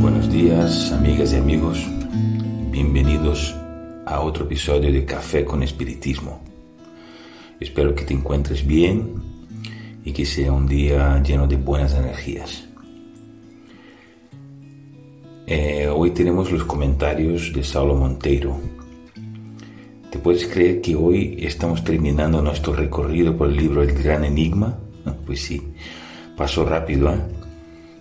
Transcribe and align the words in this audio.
Buenos 0.00 0.30
días, 0.30 0.92
amigas 0.92 1.32
y 1.32 1.36
amigos. 1.36 1.86
Bienvenidos 2.70 3.54
a 4.04 4.20
otro 4.20 4.44
episodio 4.44 4.92
de 4.92 5.06
Café 5.06 5.46
con 5.46 5.62
Espiritismo. 5.62 6.42
Espero 7.58 7.94
que 7.94 8.04
te 8.04 8.12
encuentres 8.12 8.66
bien 8.66 9.22
y 10.04 10.12
que 10.12 10.26
sea 10.26 10.52
un 10.52 10.66
día 10.66 11.22
lleno 11.22 11.46
de 11.46 11.56
buenas 11.56 11.94
energías. 11.94 12.68
Eh, 15.46 15.88
hoy 15.88 16.10
tenemos 16.10 16.52
los 16.52 16.64
comentarios 16.64 17.54
de 17.54 17.64
Saulo 17.64 17.94
Monteiro. 17.94 18.79
¿Te 20.10 20.18
puedes 20.18 20.44
creer 20.48 20.80
que 20.80 20.96
hoy 20.96 21.36
estamos 21.40 21.84
terminando 21.84 22.42
nuestro 22.42 22.72
recorrido 22.72 23.36
por 23.36 23.48
el 23.48 23.56
libro 23.56 23.80
El 23.84 23.92
Gran 23.92 24.24
Enigma? 24.24 24.76
Pues 25.24 25.40
sí, 25.42 25.62
pasó 26.36 26.64
rápido, 26.64 27.12
¿eh? 27.12 27.20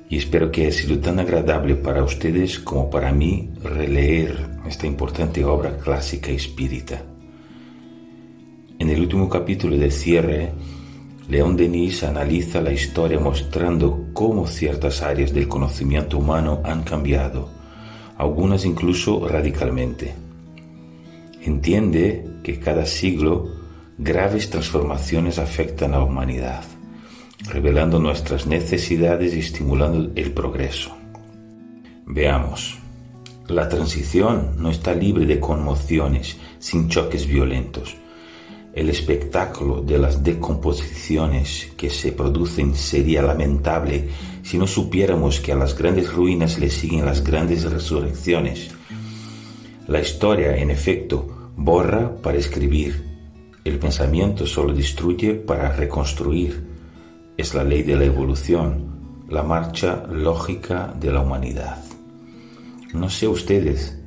Y 0.10 0.18
espero 0.18 0.52
que 0.52 0.66
haya 0.66 0.72
sido 0.72 0.98
tan 0.98 1.20
agradable 1.20 1.76
para 1.76 2.04
ustedes 2.04 2.58
como 2.58 2.90
para 2.90 3.12
mí 3.12 3.52
releer 3.62 4.50
esta 4.68 4.88
importante 4.88 5.46
obra 5.46 5.78
clásica 5.78 6.32
espírita. 6.32 7.04
En 8.80 8.90
el 8.90 9.02
último 9.02 9.30
capítulo 9.30 9.78
de 9.78 9.92
cierre, 9.92 10.52
León 11.30 11.56
Denis 11.56 12.02
analiza 12.04 12.60
la 12.60 12.72
historia 12.72 13.20
mostrando 13.20 14.08
cómo 14.14 14.48
ciertas 14.48 15.04
áreas 15.04 15.32
del 15.32 15.48
conocimiento 15.48 16.18
humano 16.18 16.60
han 16.64 16.82
cambiado, 16.82 17.50
algunas 18.18 18.66
incluso 18.66 19.28
radicalmente. 19.28 20.29
Entiende 21.42 22.26
que 22.44 22.60
cada 22.60 22.86
siglo 22.86 23.50
graves 23.98 24.50
transformaciones 24.50 25.40
afectan 25.40 25.94
a 25.94 25.98
la 25.98 26.04
humanidad, 26.04 26.64
revelando 27.52 28.00
nuestras 28.00 28.48
necesidades 28.48 29.34
y 29.36 29.40
estimulando 29.40 30.12
el 30.16 30.32
progreso. 30.32 30.96
Veamos. 32.06 32.78
La 33.48 33.68
transición 33.68 34.56
no 34.58 34.70
está 34.70 34.94
libre 34.94 35.26
de 35.26 35.40
conmociones, 35.40 36.38
sin 36.60 36.88
choques 36.88 37.26
violentos 37.26 37.96
el 38.74 38.90
espectáculo 38.90 39.82
de 39.82 39.98
las 39.98 40.24
decomposiciones 40.24 41.70
que 41.76 41.90
se 41.90 42.12
producen 42.12 42.76
sería 42.76 43.22
lamentable 43.22 44.08
si 44.44 44.58
no 44.58 44.68
supiéramos 44.68 45.40
que 45.40 45.52
a 45.52 45.56
las 45.56 45.78
grandes 45.78 46.14
ruinas 46.14 46.60
le 46.60 46.70
siguen 46.70 47.06
las 47.06 47.24
grandes 47.24 47.70
resurrecciones. 47.70 48.72
La 49.90 50.00
historia, 50.00 50.56
en 50.56 50.70
efecto, 50.70 51.50
borra 51.58 52.16
para 52.22 52.38
escribir. 52.38 53.04
El 53.64 53.80
pensamiento 53.80 54.46
solo 54.46 54.72
destruye 54.72 55.34
para 55.34 55.76
reconstruir. 55.76 56.64
Es 57.36 57.56
la 57.56 57.64
ley 57.64 57.82
de 57.82 57.96
la 57.96 58.06
evolución, 58.06 59.26
la 59.30 59.42
marcha 59.42 60.06
lógica 60.06 60.94
de 61.00 61.12
la 61.12 61.22
humanidad. 61.22 61.84
No 62.94 63.10
sé 63.10 63.28
ustedes, 63.28 64.00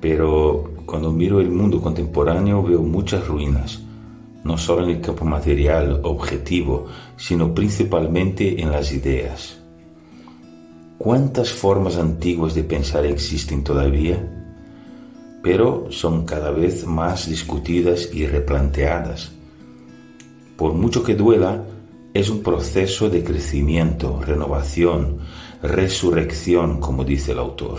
pero 0.00 0.72
cuando 0.84 1.12
miro 1.12 1.40
el 1.40 1.50
mundo 1.50 1.80
contemporáneo 1.80 2.60
veo 2.64 2.82
muchas 2.82 3.28
ruinas 3.28 3.80
no 4.42 4.58
solo 4.58 4.82
en 4.82 4.90
el 4.90 5.00
campo 5.00 5.24
material 5.24 6.00
objetivo, 6.02 6.86
sino 7.16 7.54
principalmente 7.54 8.60
en 8.60 8.72
las 8.72 8.92
ideas. 8.92 9.58
¿Cuántas 10.96 11.50
formas 11.52 11.96
antiguas 11.96 12.54
de 12.54 12.64
pensar 12.64 13.04
existen 13.06 13.62
todavía? 13.62 14.47
Son 15.88 16.26
cada 16.26 16.50
vez 16.50 16.84
más 16.86 17.26
discutidas 17.26 18.10
y 18.12 18.26
replanteadas. 18.26 19.32
Por 20.58 20.74
mucho 20.74 21.02
que 21.02 21.14
duela, 21.14 21.64
es 22.12 22.28
un 22.28 22.42
proceso 22.42 23.08
de 23.08 23.24
crecimiento, 23.24 24.20
renovación, 24.20 25.18
resurrección, 25.62 26.80
como 26.80 27.02
dice 27.02 27.32
el 27.32 27.38
autor. 27.38 27.78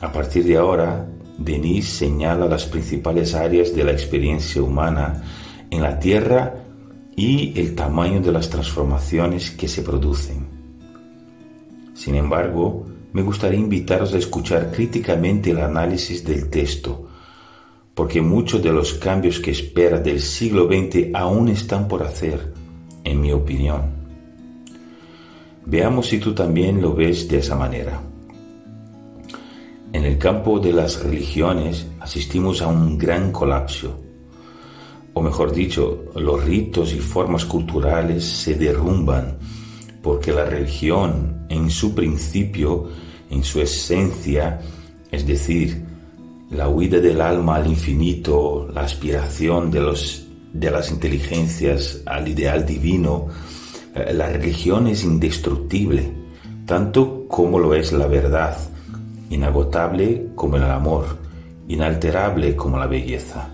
A 0.00 0.10
partir 0.10 0.44
de 0.44 0.56
ahora, 0.56 1.06
Denis 1.36 1.86
señala 1.86 2.46
las 2.46 2.64
principales 2.64 3.34
áreas 3.34 3.74
de 3.74 3.84
la 3.84 3.92
experiencia 3.92 4.62
humana 4.62 5.22
en 5.70 5.82
la 5.82 5.98
Tierra 5.98 6.54
y 7.14 7.60
el 7.60 7.74
tamaño 7.74 8.22
de 8.22 8.32
las 8.32 8.48
transformaciones 8.48 9.50
que 9.50 9.68
se 9.68 9.82
producen. 9.82 10.46
Sin 11.92 12.14
embargo, 12.14 12.86
me 13.16 13.22
gustaría 13.22 13.58
invitaros 13.58 14.12
a 14.12 14.18
escuchar 14.18 14.70
críticamente 14.70 15.50
el 15.50 15.60
análisis 15.60 16.22
del 16.22 16.50
texto, 16.50 17.06
porque 17.94 18.20
muchos 18.20 18.62
de 18.62 18.70
los 18.70 18.92
cambios 18.92 19.40
que 19.40 19.52
espera 19.52 19.98
del 19.98 20.20
siglo 20.20 20.66
XX 20.66 21.14
aún 21.14 21.48
están 21.48 21.88
por 21.88 22.02
hacer, 22.02 22.52
en 23.04 23.22
mi 23.22 23.32
opinión. 23.32 23.84
Veamos 25.64 26.08
si 26.08 26.18
tú 26.18 26.34
también 26.34 26.82
lo 26.82 26.92
ves 26.94 27.26
de 27.26 27.38
esa 27.38 27.56
manera. 27.56 28.02
En 29.94 30.04
el 30.04 30.18
campo 30.18 30.60
de 30.60 30.74
las 30.74 31.02
religiones 31.02 31.86
asistimos 32.00 32.60
a 32.60 32.66
un 32.66 32.98
gran 32.98 33.32
colapso, 33.32 33.98
o 35.14 35.22
mejor 35.22 35.54
dicho, 35.54 36.04
los 36.16 36.44
ritos 36.44 36.92
y 36.92 36.98
formas 36.98 37.46
culturales 37.46 38.26
se 38.26 38.56
derrumban 38.56 39.38
porque 40.06 40.32
la 40.32 40.44
religión 40.44 41.46
en 41.48 41.68
su 41.68 41.92
principio, 41.92 42.88
en 43.28 43.42
su 43.42 43.60
esencia, 43.60 44.60
es 45.10 45.26
decir, 45.26 45.84
la 46.48 46.68
huida 46.68 47.00
del 47.00 47.20
alma 47.20 47.56
al 47.56 47.66
infinito, 47.66 48.68
la 48.72 48.82
aspiración 48.82 49.68
de, 49.68 49.80
los, 49.80 50.24
de 50.52 50.70
las 50.70 50.92
inteligencias 50.92 52.02
al 52.06 52.28
ideal 52.28 52.64
divino, 52.64 53.26
eh, 53.96 54.14
la 54.14 54.28
religión 54.28 54.86
es 54.86 55.02
indestructible, 55.02 56.08
tanto 56.66 57.26
como 57.26 57.58
lo 57.58 57.74
es 57.74 57.90
la 57.90 58.06
verdad 58.06 58.56
inagotable 59.28 60.28
como 60.36 60.56
el 60.56 60.62
amor, 60.66 61.18
inalterable 61.66 62.54
como 62.54 62.78
la 62.78 62.86
belleza. 62.86 63.52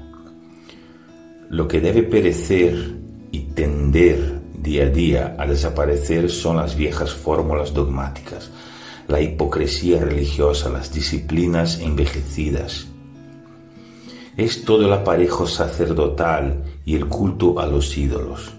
Lo 1.48 1.66
que 1.66 1.80
debe 1.80 2.02
perecer 2.02 2.94
y 3.30 3.40
tender 3.54 4.31
día 4.62 4.84
a 4.84 4.88
día 4.88 5.36
a 5.38 5.46
desaparecer 5.46 6.30
son 6.30 6.56
las 6.56 6.76
viejas 6.76 7.12
fórmulas 7.12 7.74
dogmáticas, 7.74 8.50
la 9.08 9.20
hipocresía 9.20 10.00
religiosa, 10.00 10.70
las 10.70 10.92
disciplinas 10.92 11.80
envejecidas. 11.80 12.86
Es 14.36 14.64
todo 14.64 14.86
el 14.86 14.92
aparejo 14.92 15.46
sacerdotal 15.46 16.62
y 16.84 16.94
el 16.94 17.06
culto 17.06 17.58
a 17.58 17.66
los 17.66 17.98
ídolos. 17.98 18.52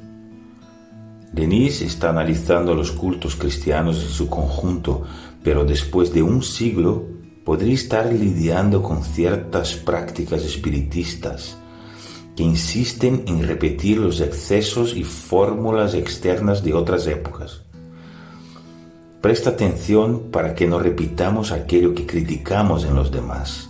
Denis 1.31 1.81
está 1.81 2.09
analizando 2.09 2.75
los 2.75 2.91
cultos 2.91 3.35
cristianos 3.35 4.03
en 4.03 4.09
su 4.09 4.29
conjunto 4.29 5.03
pero 5.43 5.65
después 5.65 6.13
de 6.13 6.23
un 6.23 6.41
siglo 6.41 7.03
podría 7.43 7.73
estar 7.73 8.11
lidiando 8.11 8.81
con 8.81 9.03
ciertas 9.03 9.75
prácticas 9.75 10.43
espiritistas 10.43 11.57
que 12.35 12.43
insisten 12.43 13.23
en 13.27 13.47
repetir 13.47 13.97
los 13.97 14.21
excesos 14.21 14.95
y 14.95 15.03
fórmulas 15.03 15.93
externas 15.93 16.63
de 16.63 16.73
otras 16.73 17.05
épocas. 17.07 17.61
Presta 19.21 19.51
atención 19.51 20.31
para 20.31 20.53
que 20.53 20.67
no 20.67 20.79
repitamos 20.79 21.51
aquello 21.51 21.93
que 21.93 22.05
criticamos 22.05 22.83
en 22.85 22.95
los 22.95 23.11
demás. 23.11 23.69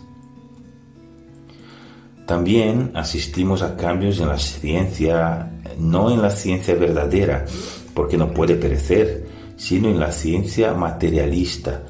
También 2.26 2.91
asistimos 2.96 3.61
a 3.61 3.76
cambios 3.76 4.20
en 4.20 4.29
la 4.29 4.37
ciencia, 4.37 5.52
no 5.78 6.09
en 6.09 6.22
la 6.22 6.32
ciencia 6.32 6.73
verdadera, 6.76 7.46
porque 7.93 8.17
no 8.17 8.34
puede 8.34 8.55
perecer, 8.55 9.28
sino 9.58 9.90
en 9.90 9.99
la 9.99 10.11
ciencia 10.11 10.73
materialista 10.73 11.84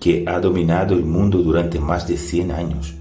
que 0.00 0.24
ha 0.26 0.40
dominado 0.40 0.94
el 0.94 1.04
mundo 1.04 1.38
durante 1.38 1.78
más 1.78 2.08
de 2.08 2.16
100 2.16 2.50
años. 2.50 2.94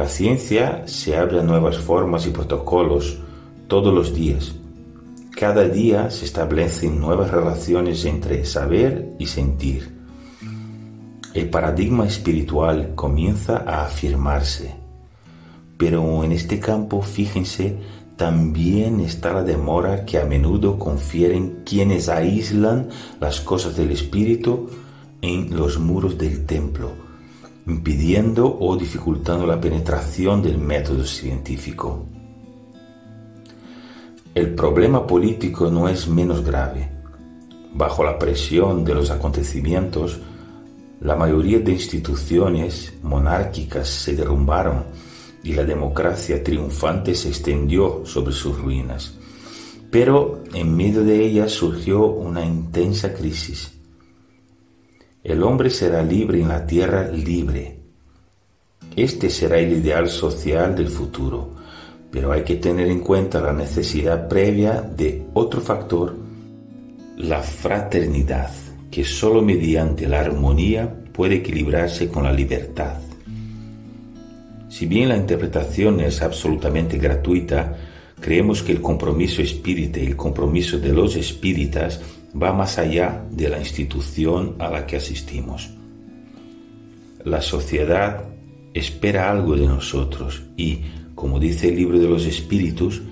La 0.00 0.08
ciencia 0.08 0.84
se 0.86 1.14
abre 1.14 1.40
a 1.40 1.42
nuevas 1.42 1.76
formas 1.76 2.26
y 2.26 2.30
protocolos 2.30 3.18
todos 3.68 3.92
los 3.92 4.14
días. 4.14 4.54
Cada 5.36 5.68
día 5.68 6.08
se 6.10 6.24
establecen 6.24 6.98
nuevas 6.98 7.30
relaciones 7.30 8.06
entre 8.06 8.46
saber 8.46 9.10
y 9.18 9.26
sentir. 9.26 9.94
El 11.34 11.50
paradigma 11.50 12.06
espiritual 12.06 12.94
comienza 12.94 13.58
a 13.58 13.84
afirmarse. 13.84 14.74
Pero 15.76 16.24
en 16.24 16.32
este 16.32 16.60
campo, 16.60 17.02
fíjense, 17.02 17.76
también 18.16 19.00
está 19.00 19.34
la 19.34 19.42
demora 19.42 20.06
que 20.06 20.16
a 20.16 20.24
menudo 20.24 20.78
confieren 20.78 21.60
quienes 21.66 22.08
aíslan 22.08 22.88
las 23.20 23.42
cosas 23.42 23.76
del 23.76 23.90
espíritu 23.90 24.70
en 25.20 25.54
los 25.54 25.78
muros 25.78 26.16
del 26.16 26.46
templo, 26.46 27.09
impidiendo 27.66 28.58
o 28.60 28.76
dificultando 28.76 29.46
la 29.46 29.60
penetración 29.60 30.42
del 30.42 30.58
método 30.58 31.04
científico. 31.04 32.06
El 34.34 34.54
problema 34.54 35.06
político 35.06 35.70
no 35.70 35.88
es 35.88 36.08
menos 36.08 36.44
grave. 36.44 36.88
Bajo 37.74 38.04
la 38.04 38.18
presión 38.18 38.84
de 38.84 38.94
los 38.94 39.10
acontecimientos, 39.10 40.20
la 41.00 41.16
mayoría 41.16 41.58
de 41.60 41.72
instituciones 41.72 42.94
monárquicas 43.02 43.88
se 43.88 44.14
derrumbaron 44.14 44.84
y 45.42 45.54
la 45.54 45.64
democracia 45.64 46.44
triunfante 46.44 47.14
se 47.14 47.28
extendió 47.28 48.02
sobre 48.04 48.32
sus 48.32 48.58
ruinas. 48.58 49.14
Pero 49.90 50.44
en 50.54 50.76
medio 50.76 51.02
de 51.02 51.24
ella 51.24 51.48
surgió 51.48 52.06
una 52.06 52.44
intensa 52.44 53.12
crisis. 53.14 53.79
El 55.22 55.42
hombre 55.42 55.68
será 55.68 56.02
libre 56.02 56.40
en 56.40 56.48
la 56.48 56.66
tierra 56.66 57.08
libre. 57.08 57.76
Este 58.96 59.28
será 59.28 59.58
el 59.58 59.72
ideal 59.74 60.08
social 60.08 60.74
del 60.74 60.88
futuro, 60.88 61.56
pero 62.10 62.32
hay 62.32 62.42
que 62.42 62.56
tener 62.56 62.88
en 62.88 63.00
cuenta 63.00 63.40
la 63.40 63.52
necesidad 63.52 64.28
previa 64.28 64.80
de 64.80 65.26
otro 65.34 65.60
factor, 65.60 66.16
la 67.18 67.42
fraternidad, 67.42 68.50
que 68.90 69.04
sólo 69.04 69.42
mediante 69.42 70.08
la 70.08 70.20
armonía 70.20 70.92
puede 71.12 71.36
equilibrarse 71.36 72.08
con 72.08 72.24
la 72.24 72.32
libertad. 72.32 72.98
Si 74.70 74.86
bien 74.86 75.10
la 75.10 75.16
interpretación 75.18 76.00
es 76.00 76.22
absolutamente 76.22 76.96
gratuita, 76.96 77.76
creemos 78.18 78.62
que 78.62 78.72
el 78.72 78.80
compromiso 78.80 79.42
espírita 79.42 80.00
y 80.00 80.06
el 80.06 80.16
compromiso 80.16 80.78
de 80.78 80.94
los 80.94 81.14
espíritas 81.16 82.00
va 82.34 82.52
más 82.52 82.78
allá 82.78 83.24
de 83.30 83.48
la 83.48 83.58
institución 83.58 84.56
a 84.58 84.70
la 84.70 84.86
que 84.86 84.96
asistimos. 84.96 85.70
La 87.24 87.40
sociedad 87.40 88.24
espera 88.72 89.30
algo 89.30 89.56
de 89.56 89.66
nosotros 89.66 90.42
y, 90.56 90.80
como 91.14 91.38
dice 91.38 91.68
el 91.68 91.76
libro 91.76 91.98
de 91.98 92.08
los 92.08 92.24
espíritus, 92.26 93.02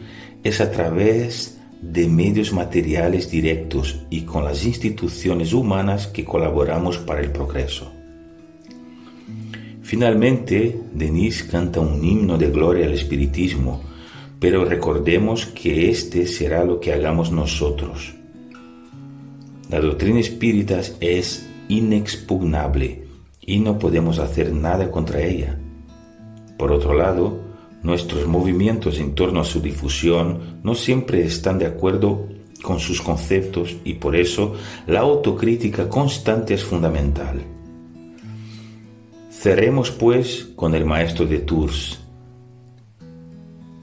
es 0.42 0.60
a 0.60 0.70
través 0.70 1.58
de 1.80 2.08
medios 2.08 2.52
materiales 2.52 3.30
directos 3.30 4.00
y 4.10 4.22
con 4.22 4.44
las 4.44 4.64
instituciones 4.64 5.52
humanas 5.52 6.06
que 6.06 6.24
colaboramos 6.24 6.98
para 6.98 7.20
el 7.20 7.30
progreso. 7.30 7.92
Finalmente, 9.82 10.78
Denis 10.92 11.44
canta 11.44 11.80
un 11.80 12.04
himno 12.04 12.36
de 12.36 12.50
gloria 12.50 12.86
al 12.86 12.92
espiritismo, 12.92 13.82
pero 14.38 14.64
recordemos 14.64 15.46
que 15.46 15.88
este 15.90 16.26
será 16.26 16.64
lo 16.64 16.78
que 16.78 16.92
hagamos 16.92 17.32
nosotros. 17.32 18.14
La 19.68 19.80
doctrina 19.80 20.18
espírita 20.18 20.80
es 21.00 21.46
inexpugnable 21.68 23.04
y 23.42 23.60
no 23.60 23.78
podemos 23.78 24.18
hacer 24.18 24.52
nada 24.52 24.90
contra 24.90 25.20
ella. 25.22 25.58
Por 26.56 26.72
otro 26.72 26.94
lado, 26.94 27.38
nuestros 27.82 28.26
movimientos 28.26 28.98
en 28.98 29.14
torno 29.14 29.40
a 29.40 29.44
su 29.44 29.60
difusión 29.60 30.60
no 30.62 30.74
siempre 30.74 31.22
están 31.22 31.58
de 31.58 31.66
acuerdo 31.66 32.26
con 32.62 32.80
sus 32.80 33.02
conceptos 33.02 33.76
y 33.84 33.94
por 33.94 34.16
eso 34.16 34.54
la 34.86 35.00
autocrítica 35.00 35.88
constante 35.88 36.54
es 36.54 36.64
fundamental. 36.64 37.42
Cerremos 39.30 39.90
pues 39.90 40.48
con 40.56 40.74
el 40.74 40.86
maestro 40.86 41.26
de 41.26 41.40
Tours. 41.40 42.00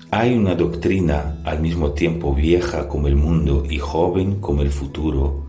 Hay 0.09 0.33
una 0.33 0.55
doctrina 0.55 1.41
al 1.45 1.61
mismo 1.61 1.91
tiempo 1.91 2.33
vieja 2.33 2.87
como 2.87 3.07
el 3.07 3.15
mundo 3.15 3.63
y 3.69 3.77
joven 3.77 4.41
como 4.41 4.63
el 4.63 4.69
futuro, 4.71 5.44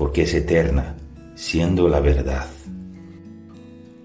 porque 0.00 0.22
es 0.22 0.32
eterna, 0.32 0.96
siendo 1.34 1.86
la 1.86 2.00
verdad 2.00 2.46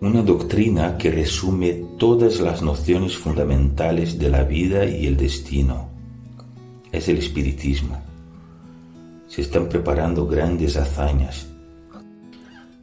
una 0.02 0.22
doctrina 0.22 0.98
que 0.98 1.10
resume 1.10 1.84
todas 1.98 2.42
las 2.42 2.62
nociones 2.62 3.16
fundamentales 3.18 4.20
de 4.20 4.30
la 4.30 4.44
vida 4.44 4.86
y 4.86 5.08
el 5.08 5.16
destino. 5.16 5.90
Es 6.92 7.08
el 7.08 7.18
espiritismo. 7.18 7.98
Se 9.28 9.42
están 9.42 9.70
preparando 9.70 10.28
grandes 10.28 10.76
hazañas. 10.76 11.48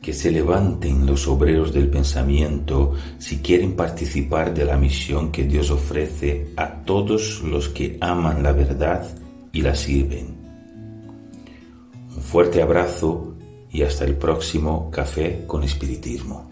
Que 0.00 0.12
se 0.12 0.32
levanten 0.32 1.06
los 1.06 1.28
obreros 1.28 1.72
del 1.72 1.88
pensamiento 1.88 2.94
si 3.18 3.38
quieren 3.38 3.76
participar 3.76 4.52
de 4.52 4.64
la 4.64 4.76
misión 4.76 5.30
que 5.30 5.44
Dios 5.44 5.70
ofrece 5.70 6.48
a 6.56 6.82
todos 6.84 7.42
los 7.42 7.68
que 7.68 7.98
aman 8.00 8.42
la 8.42 8.52
verdad 8.52 9.06
y 9.52 9.60
la 9.60 9.74
sirven. 9.76 10.41
Fuerte 12.22 12.62
abrazo 12.62 13.34
y 13.70 13.82
hasta 13.82 14.04
el 14.04 14.16
próximo 14.16 14.90
café 14.90 15.44
con 15.46 15.64
espiritismo. 15.64 16.51